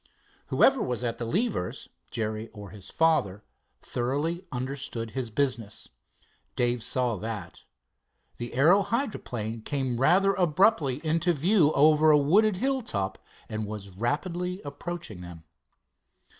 Whoever 0.47 0.81
was 0.81 1.03
at 1.03 1.19
the 1.19 1.25
levers, 1.25 1.87
Jerry 2.09 2.47
or 2.53 2.71
his 2.71 2.89
father, 2.89 3.43
thoroughly 3.83 4.43
understood 4.51 5.11
his 5.11 5.29
business, 5.29 5.89
Dave 6.55 6.81
saw 6.81 7.17
that. 7.17 7.65
The 8.37 8.55
aero 8.55 8.81
hydroplane 8.81 9.61
came 9.61 9.97
rather 10.01 10.33
abruptly 10.33 11.05
into 11.05 11.33
view 11.33 11.71
over 11.73 12.09
a 12.09 12.17
wooded 12.17 12.55
hill 12.55 12.81
top, 12.81 13.19
and 13.47 13.67
was 13.67 13.91
rapidly 13.91 14.59
approaching 14.65 15.21
them. 15.21 15.43